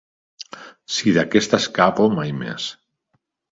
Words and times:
Si 0.95 1.13
d'aquesta 1.17 1.61
escapo, 1.65 2.09
mai 2.19 2.35
més. 2.41 2.69